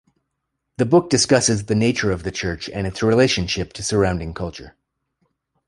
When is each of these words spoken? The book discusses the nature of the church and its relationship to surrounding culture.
The 0.77 0.87
book 0.87 1.11
discusses 1.11 1.65
the 1.67 1.75
nature 1.75 2.11
of 2.11 2.23
the 2.23 2.31
church 2.31 2.67
and 2.71 2.87
its 2.87 3.03
relationship 3.03 3.71
to 3.73 3.83
surrounding 3.83 4.33
culture. 4.33 4.75